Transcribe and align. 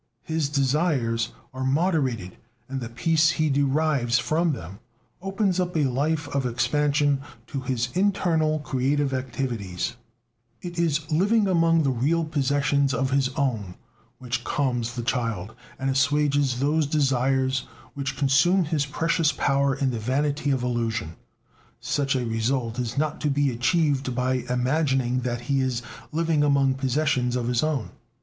His 0.23 0.49
desires 0.49 1.31
are 1.53 1.63
moderated, 1.63 2.35
and 2.67 2.81
the 2.81 2.89
peace 2.89 3.29
he 3.29 3.51
derives 3.51 4.17
from 4.17 4.51
them 4.53 4.79
opens 5.21 5.59
up 5.59 5.77
a 5.77 5.83
life 5.83 6.27
of 6.29 6.43
expansion 6.43 7.21
to 7.45 7.59
his 7.61 7.89
internal 7.93 8.57
creative 8.61 9.13
activities. 9.13 9.97
It 10.63 10.79
is 10.79 11.11
"living 11.11 11.47
among 11.47 11.83
real 11.83 12.25
possessions 12.25 12.95
of 12.95 13.11
his 13.11 13.29
own" 13.35 13.75
which 14.17 14.43
calms 14.43 14.95
the 14.95 15.03
child, 15.03 15.53
and 15.77 15.87
assuages 15.87 16.59
those 16.59 16.87
desires 16.87 17.67
which 17.93 18.17
consume 18.17 18.63
his 18.63 18.87
precious 18.87 19.31
powers 19.31 19.83
in 19.83 19.91
the 19.91 19.99
vanity 19.99 20.49
of 20.49 20.63
illusion. 20.63 21.15
Such 21.79 22.15
a 22.15 22.25
result 22.25 22.79
is 22.79 22.97
not 22.97 23.21
to 23.21 23.29
be 23.29 23.51
achieved 23.51 24.15
by 24.15 24.45
imagining 24.49 25.19
that 25.19 25.41
he 25.41 25.61
is 25.61 25.83
living 26.11 26.43
among 26.43 26.73
possessions 26.73 27.35
of 27.35 27.47
his 27.47 27.61
own. 27.61 27.91